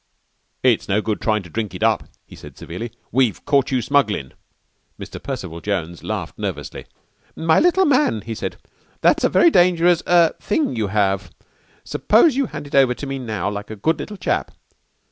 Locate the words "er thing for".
10.07-10.71